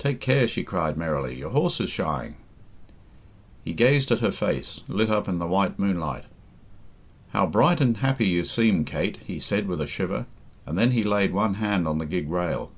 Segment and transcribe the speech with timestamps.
[0.00, 2.34] "Take care," she cried merrily; "your horse is shying."
[3.64, 6.24] He gazed at her face, lit up in the white moonlight.
[7.30, 10.26] "How bright and happy you seem, Kate!" he said with a shiver;
[10.66, 12.72] and then he laid one hand on the gig rail.